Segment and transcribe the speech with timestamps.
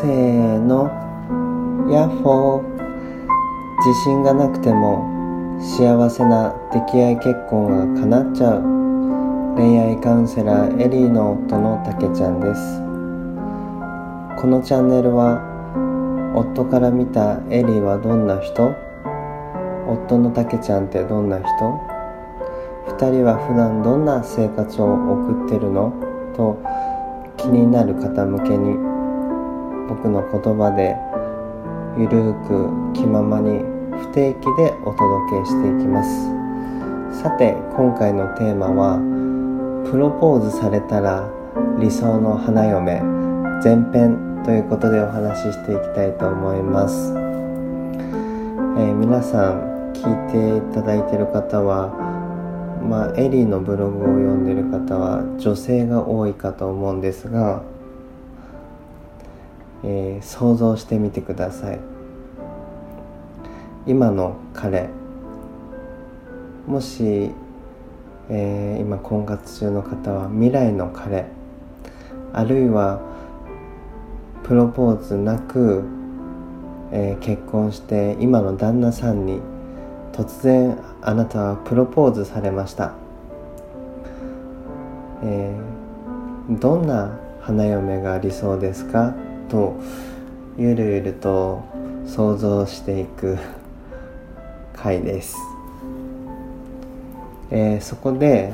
[0.00, 0.84] せーの
[1.90, 2.62] ヤッホー
[3.84, 8.62] 自信がなくても幸せな出来合い結婚が叶っちゃう。
[9.56, 12.60] 恋愛カウンセラーエリーの夫のたけちゃんです。
[14.40, 15.42] このチャンネルは
[16.36, 18.72] 夫から見たエリーはどんな人？
[19.88, 21.48] 夫のたけちゃんってどんな人
[22.86, 25.92] ？2人は普段どんな生活を送ってるの？
[26.36, 26.62] と
[27.36, 28.87] 気になる方向けに
[29.88, 30.96] 僕の言葉で
[31.98, 33.60] ゆるく気ままに
[33.90, 36.38] 不定期でお届けしていきます。
[37.22, 38.98] さて今回のテーマは
[39.90, 41.28] プロポーズされたら
[41.80, 43.00] 理想の花嫁
[43.64, 47.12] 前編ということでお話ししていきたいと思います、
[48.78, 52.08] えー、皆さん聞いていただいている方は
[52.88, 57.62] まあ、エリーのブログを読んでる方は女性が多いかと思うんですが、
[59.84, 61.80] えー、想像してみてください。
[63.86, 64.88] 今の彼
[66.66, 67.30] もし、
[68.28, 71.26] えー、今婚活中の方は未来の彼
[72.34, 73.00] あるいは
[74.42, 75.84] プロポーズなく、
[76.92, 79.40] えー、結婚して今の旦那さんに
[80.12, 82.92] 突然あなたはプロポーズされました、
[85.22, 89.14] えー、どんな花嫁が理想ですか？
[89.48, 89.80] と
[90.58, 91.64] ゆるゆると
[92.06, 93.38] 想像していく
[94.74, 95.36] 回です、
[97.50, 98.52] えー、そこで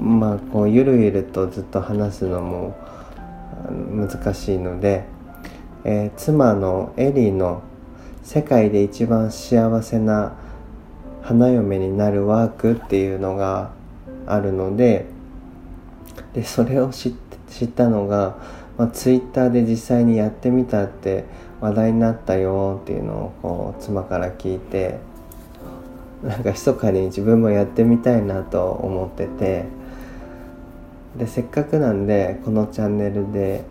[0.00, 2.76] まあこうゆるゆるとずっと話すのも
[3.90, 5.04] 難しいので、
[5.84, 7.62] えー、妻のエリーの
[8.22, 10.36] 世界で一番幸せな
[11.22, 13.72] 花嫁になるワークっていうのが
[14.26, 15.06] あるので
[16.34, 18.36] でそれを知ったのが、
[18.78, 21.24] まあ、ツイッターで実際にやってみたって
[21.60, 24.98] 話題になったよっていうのをこう妻から聞いて
[26.22, 29.64] なんか密かに自分もやってみたいなと思ってて
[31.16, 33.64] でせっかくなんでこのチャンネルで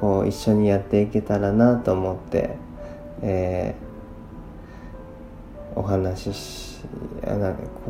[0.00, 2.56] こう一緒にやっていけたらなと思って、
[3.22, 3.84] えー
[5.76, 6.78] お話し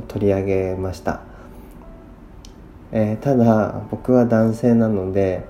[0.08, 1.20] 取り上げました、
[2.92, 5.46] えー、ただ僕は男性なので、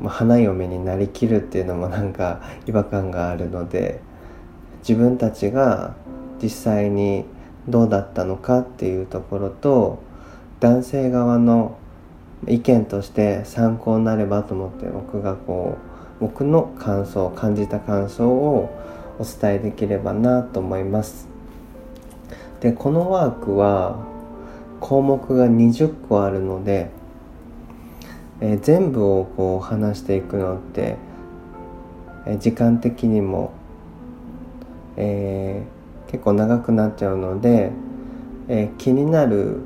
[0.00, 4.00] まあ、花嫁になりきるっていうのもなんか違和感があるので
[4.80, 5.94] 自分たちが
[6.42, 7.26] 実際に
[7.68, 10.02] どうだったのかっていうところと
[10.60, 11.78] 男性側の
[12.48, 15.76] 意見として参考になればと思って僕がこ
[16.18, 18.70] う僕の感想感じた感想を
[19.18, 21.28] お伝えできればなと思います。
[22.60, 24.04] でこのワークは
[24.80, 26.90] 項目が20個あるので、
[28.40, 30.96] えー、全部をこう話していくのって、
[32.26, 33.52] えー、時間的にも、
[34.96, 37.70] えー、結構長くなっちゃうので、
[38.48, 39.58] え気になる、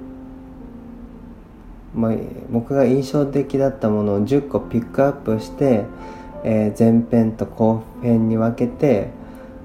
[1.94, 2.12] まあ、
[2.50, 5.84] 僕が印象的だったものを10個ピックアップして、
[6.42, 9.08] え前編と後編に分けて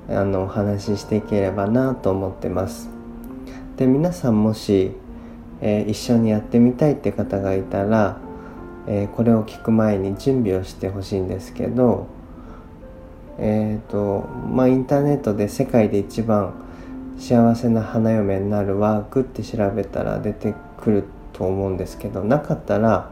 [0.07, 2.89] あのお話ししていければなと思ってます。
[3.75, 4.91] で皆さんもし、
[5.61, 8.17] え、一緒にやってみたいって方がいたら、
[8.91, 12.07] えー、これを聞く前に準備をしてほしいんですけど
[13.37, 16.53] えっ、ー、とまあインターネットで世界で一番
[17.19, 23.11] 幸せな花嫁になるワークって調べたら出てくると思うんですけどなかったら、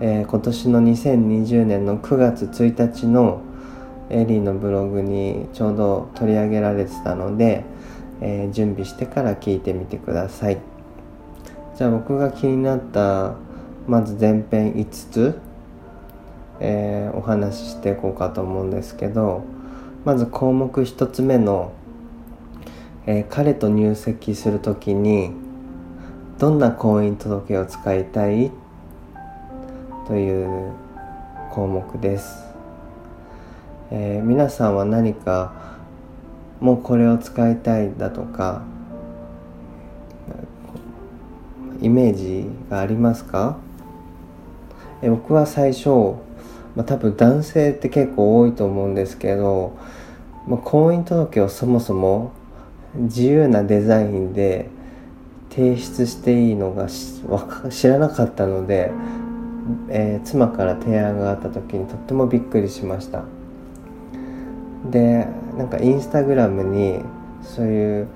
[0.00, 3.42] えー、今年の2020年の9月1日の
[4.10, 7.62] エリーのブログにちょうど取り上げられてたので、
[8.20, 10.58] えー、準備してから聞いてみてください。
[11.76, 13.36] じゃあ僕が気になった
[13.90, 15.40] まず前編5つ、
[16.60, 19.42] えー、お話ししていこうかと思うんですけど
[20.04, 21.72] まず項目1つ目の、
[23.06, 25.32] えー、彼と入籍する時に
[26.38, 28.52] どんな婚姻届を使いたい？
[30.06, 30.70] という
[31.50, 32.44] 項目です、
[33.90, 35.52] えー、皆さんは何か
[36.60, 38.62] もうこれを使いたいだとか
[41.82, 43.58] イメージがありますか？
[45.02, 45.88] え僕は最初、
[46.76, 49.76] まあ、多分男性って結構多いと思うんですけど、
[50.46, 52.32] まあ、婚姻届をそもそも
[52.94, 54.68] 自由なデザインで
[55.50, 56.88] 提出していいのが
[57.70, 58.92] 知らなかったので、
[59.88, 63.24] えー、妻から提案があった時にとってもびっくりしました。
[64.90, 65.26] で
[65.56, 67.00] なんかインスタグラムに
[67.42, 68.08] そういう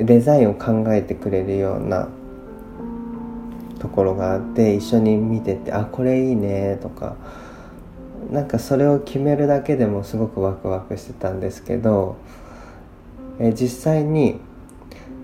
[0.00, 2.08] デザインを考えてくれるような
[3.78, 7.16] ところがあって一緒に見てて「あこれいいね」とか
[8.30, 12.16] なんかそれを決めるだけでもすごくワクワクしてたんですけど、
[13.38, 14.38] え実際に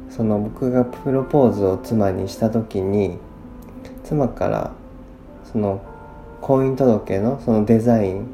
[0.08, 3.18] その僕がプロポーズを妻にした時に
[4.04, 4.70] 妻から
[5.50, 5.82] その
[6.40, 8.26] 婚姻届のそのデザイン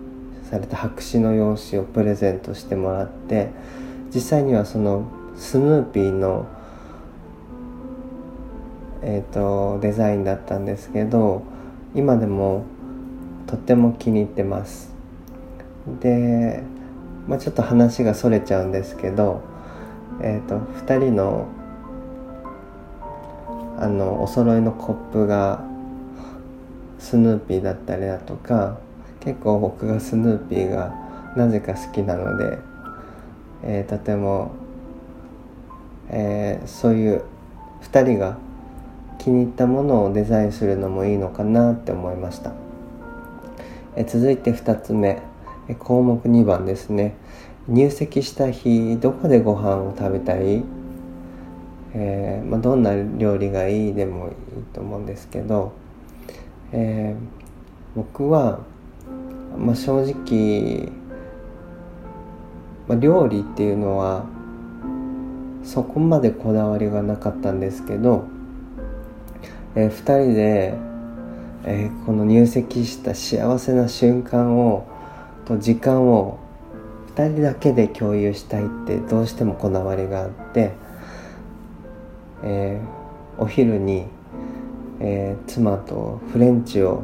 [0.45, 3.51] された白紙の用紙をプレゼントしてもらって
[4.15, 5.05] 実際にはその
[5.37, 6.47] スヌーピーの、
[9.03, 11.43] えーと、デザインだったんですけど
[11.95, 12.65] 今でも
[13.47, 14.93] とっても気に入ってます。
[16.01, 16.63] で、
[17.27, 19.43] まあ、ちょっと話がそれちゃうんですけど、
[20.21, 21.49] えーと、2人の
[23.79, 25.65] あのお揃いのコップが
[26.99, 28.79] スヌーピーだったりだとか
[29.21, 30.95] 結構僕がスヌーピーが
[31.35, 32.59] なぜか好きなので、
[33.63, 34.53] えー、とても、
[36.11, 37.25] えー、そういう
[37.83, 38.37] 2人が
[39.21, 42.53] 気に入ったものをデザインするのもいいのかなって思いました、
[43.95, 45.21] え、続いて2つ目、
[45.69, 47.15] え項目2番ですね。
[47.69, 50.65] 入籍した日どこでご飯を食べたい、
[51.93, 54.35] えーまあ、どんな料理がいいでもいい
[54.73, 55.73] と思うんですけど、
[56.73, 58.61] えー、僕は
[59.57, 60.91] まあ、正直、
[62.89, 64.25] まあ、料理っていうのは
[65.63, 68.25] そこまでこだわりがなかったんですけど、
[69.77, 70.75] えー、2人で、
[71.65, 74.87] えー、この入籍した幸せな瞬間を
[75.45, 76.39] と時間を
[77.15, 80.73] 2人だけで共有したいってどうしてもこだわりがあって、
[82.43, 84.07] えー、お昼に、
[85.01, 87.03] えー、妻とフレンチを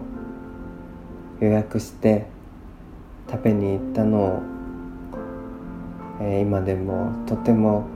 [1.41, 2.27] 予約して
[3.31, 4.43] 食べに行ったのを、
[6.23, 7.87] え、今でもとても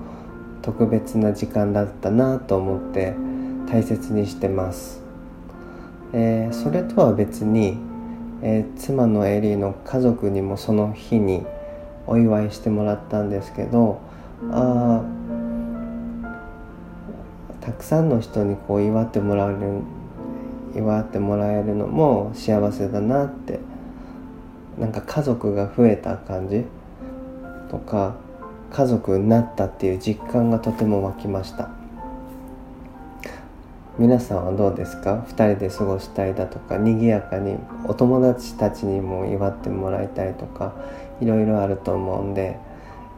[0.63, 3.15] 特別な時間だったなと思って
[3.71, 5.01] 大切にしてます、
[6.13, 7.77] えー、それとは別に、
[8.43, 11.47] えー、妻のエリーの家族にもその日に
[12.09, 14.01] お祝いしてもらったんですけど
[14.51, 15.05] あ
[17.61, 19.83] たくさんの人にこう祝ってもらえる
[20.75, 23.61] 祝ってもらえるのも幸せだなって
[24.79, 26.65] なんか家族が増えた感じ
[27.71, 28.17] とか
[28.73, 31.80] 家族になったっていう実感がとても湧きました。
[34.01, 40.73] 皆さんはどうですか？2人で過ごしたいだとか賑やかにお友達たちにも祝ってもらいたいとか
[41.21, 42.57] いろいろあると思うんで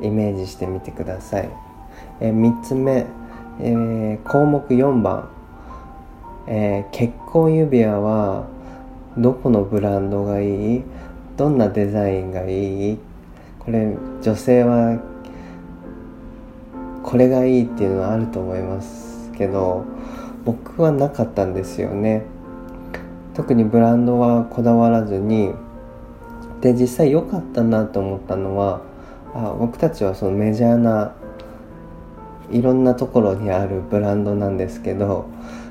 [0.00, 1.48] イメージしてみてください、
[2.18, 3.06] え3つ目、
[3.60, 5.28] えー、項目4番、
[6.48, 8.48] えー、結婚指輪は
[9.16, 10.82] どこのブランドがいい？
[11.36, 12.98] どんなデザインがいい？
[13.60, 15.00] これ女性は
[17.04, 19.84] これがいいっていうのはあると思いますけど
[20.44, 22.24] 僕はなかったんですよね。
[23.34, 25.54] 特にブランドはこだわらずに
[26.60, 28.82] で実際良かったなと思ったのは
[29.34, 31.14] あ僕たちはそのメジャーな
[32.50, 35.28] いろんなところにあるブランドなんですけど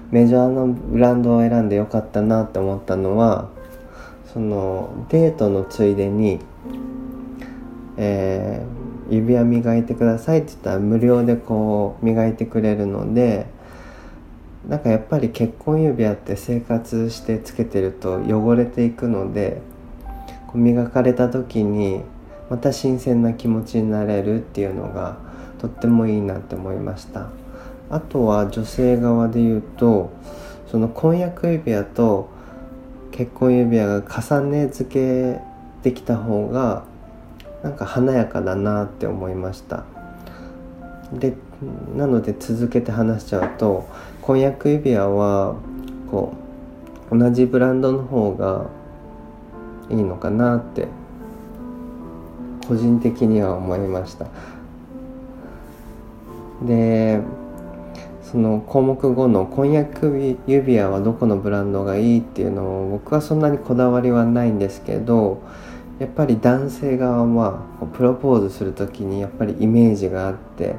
[0.09, 3.49] メジャーのブランドを選んでよかったなって思ったのは
[4.33, 6.39] そのデートのついでに、
[7.97, 13.45] えー、指輪磨いてくださいって言ったら無料でこう磨いてくれるので
[14.67, 19.61] なんかやっぱり結婚指輪って生活してつけてると汚れていくので
[20.47, 22.03] こう磨かれた時に
[22.49, 25.17] また新鮮な気持ちになれるっていうのが
[25.59, 27.29] とってもいいなって思いました。
[27.89, 30.11] あとは女性側で言うと
[30.67, 32.29] その婚約指輪と
[33.11, 35.41] 結婚指輪が重ね付け
[35.83, 36.85] できた方が
[37.63, 39.85] なんか華やかだなって思いました。
[41.13, 41.33] で
[41.95, 43.87] なので続けて話しちゃうと
[44.21, 45.55] 婚約指輪は
[46.09, 46.33] こ
[47.11, 48.67] う同じブランドの方が
[49.89, 50.87] いいのかなって
[52.67, 54.27] 個人的には思いました。
[56.65, 57.19] で
[58.23, 65.41] その項目5の婚約指輪はどこのブランドがいいっていうのを僕はそんなにこだわりはないんですけど
[66.01, 67.61] やっぱり男性側は
[67.93, 70.75] プロポーズする時にやっぱりイメージがあって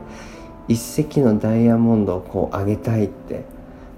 [0.67, 3.45] 一石のダイヤモンドをこうあげたいって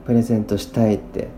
[0.05, 1.29] プレゼントしたいって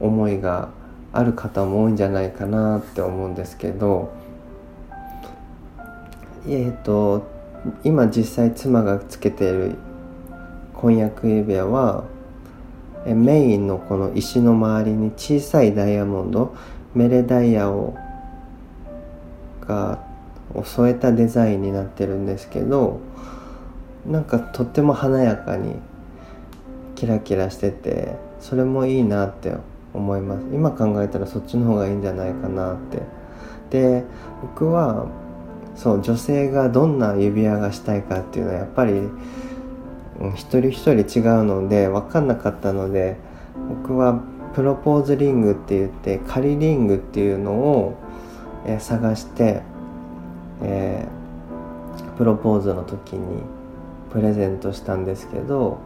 [0.00, 0.70] 思いが
[1.12, 4.12] ある方も多いんじゃないかなって思うんですけど
[6.48, 7.24] えっ、ー、と
[7.84, 9.76] 今実際妻がつけている
[10.74, 12.02] 婚約指輪は
[13.06, 16.56] メインのこの石の周りに小さいダイヤモンド
[16.96, 17.96] メレダイヤを
[19.68, 20.02] が
[20.54, 23.00] を添えたデザインになってるんですけど
[24.06, 25.76] なんかとっても華やかに
[26.94, 29.54] キラキラしててそれもいいなって
[29.94, 30.46] 思います。
[30.52, 33.02] 今考えたらそっちの方がいいんじゃないかなって。
[33.70, 34.04] で
[34.40, 35.06] 僕は
[35.74, 39.08] そう女性がどんな指輪がしたいかっていうのはやっぱり
[40.34, 43.16] 一人一人違うので分かんなかったので
[43.68, 44.20] 僕は
[44.54, 47.94] プロポーズリングって言って仮リングっていうのを、
[48.66, 49.62] え、探して、
[50.62, 53.42] えー、プロポーズの時に
[54.12, 55.78] プレゼントしたんですけど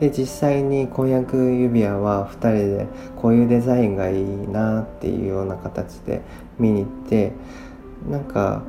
[0.00, 6.22] で実際に婚約指輪は2人でこういうデザインがいいなっていうような形で
[6.58, 7.32] 見に行って
[8.10, 8.62] なんか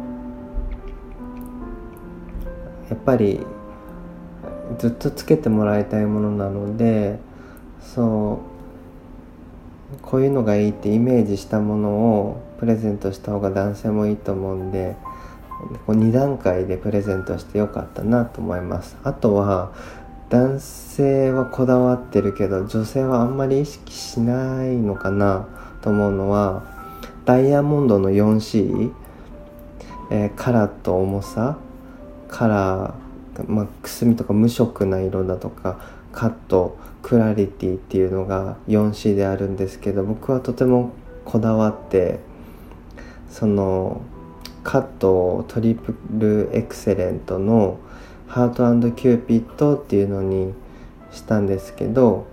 [2.89, 3.45] やっぱり
[4.79, 7.19] ずっとつけてもらいたいものなので
[7.81, 8.56] そう
[10.01, 14.95] こういうのがいいってイメージしたものをプレゼントした方が男性もいいと思うんで
[15.85, 18.97] こう2段階でプレゼントしてよかったなと思います。
[19.03, 19.71] あとは
[20.29, 25.47] 男性はこだわってるけど女性はあんまり意識しないのかな
[25.81, 26.63] と思うのは
[27.23, 28.91] ダイヤモンドの 4C、
[30.11, 31.57] えー、カラット重さ
[32.27, 35.79] カラー、まあ、くすみとか無色な色だとか
[36.17, 40.93] カットクラリティっていうのが 4C であるんですけど僕はとても
[41.25, 42.17] こだわって
[43.29, 44.01] その
[44.63, 47.77] カットをトリプルエクセレントの
[48.25, 50.55] ハートキューピッドっていうのに
[51.11, 52.25] したんですけど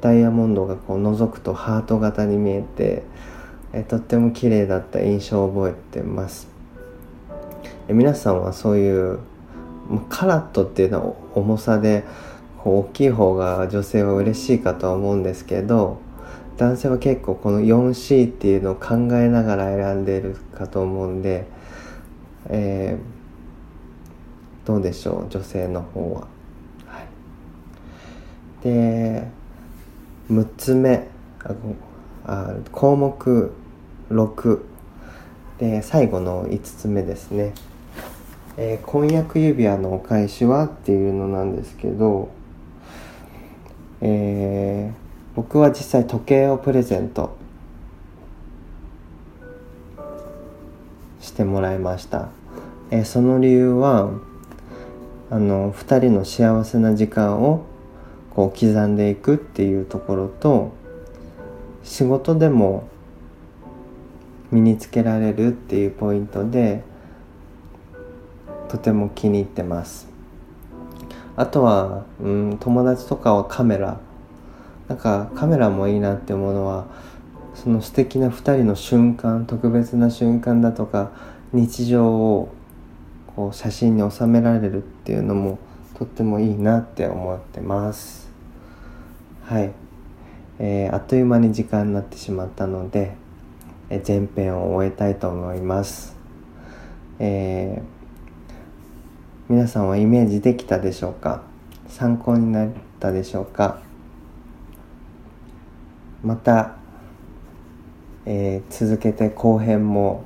[0.00, 3.02] ダイヤモンドがこう覗くとハート型に見えて
[3.72, 6.46] えとっても綺麗だった印象を覚えてます。
[7.88, 9.18] え皆さんはそういう
[10.08, 12.04] カラットっていうのは重さで
[12.64, 15.98] 大きい方が女性は嬉しいかとは思うんですけど
[16.56, 21.46] 男性は結構この 4C っていうのを考えながら選んでるかと思うんで、
[22.48, 26.20] えー、どうでしょう女性の方は。
[26.86, 27.00] は
[28.62, 29.28] い、で
[30.30, 31.08] 6つ目
[32.24, 33.52] あ項目
[34.10, 34.60] 6
[35.58, 37.52] で最後の5つ目ですね。
[38.56, 42.28] えー、婚約指輪のお返しはっていうのなんですけど、
[44.06, 44.94] えー、
[45.34, 47.38] 僕は実際時計をプレゼント
[51.22, 52.28] してもらいました、
[52.90, 54.10] えー、その理由は
[55.30, 57.64] あの2人の幸せな時間を
[58.28, 60.74] こう刻んでいくっていうところと
[61.82, 62.86] 仕事でも
[64.50, 66.84] 身につけられるっていうポイントで
[68.68, 70.13] とても気に入ってます。
[71.36, 73.98] あとは、うん、友達とかはカメラ。
[74.88, 76.84] なんかカメラもいいなって思うのは
[77.54, 81.10] その素敵な2人の瞬間特別な瞬間だとか
[81.54, 82.52] 日常を
[83.34, 85.58] こう写真に収められるっていうのも
[85.98, 88.30] とってもいいなって思ってます。
[89.44, 89.72] はい、
[90.58, 93.14] えー、あっという間に時間になってしまったので、
[93.90, 96.16] え前編を終えたいと思います。
[97.18, 97.93] えー
[99.46, 101.42] 皆さんはイメージできたでしょうか？
[101.86, 103.82] 参考になったでしょうか？
[106.22, 106.76] また、
[108.24, 110.24] えー、続けて後編も、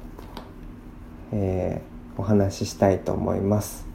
[1.33, 3.89] えー、お話ししたいと思います、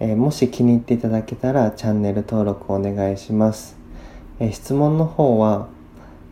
[0.00, 3.76] えー、もし気に入っていただけたらチャンネル登録お願いします、
[4.40, 5.68] え質問の方は、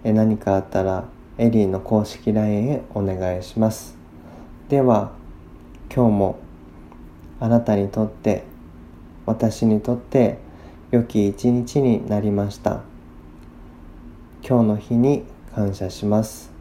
[0.03, 1.05] え何かあったら
[1.39, 3.97] エリーの公式 LINE へお願いします。
[4.69, 5.13] では
[5.93, 6.39] 今日も
[7.41, 8.45] あなたにとって
[9.27, 10.39] 私にとって
[10.91, 12.83] 良き一日になりました。
[14.47, 15.25] 今日の日に
[15.55, 16.53] 感謝します、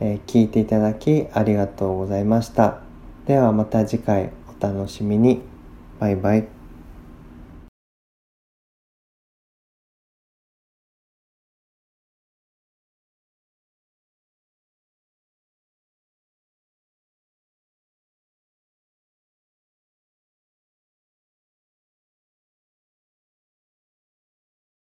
[0.00, 2.80] えー、聞いていただきありがとうございました。
[3.26, 5.42] ではまた次回お楽しみに。
[6.00, 6.61] バイバイ。